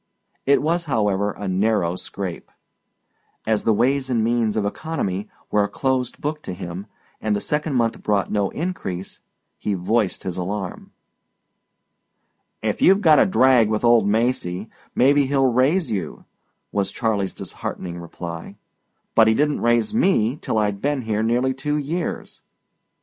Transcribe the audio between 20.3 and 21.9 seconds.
till I'd been here nearly two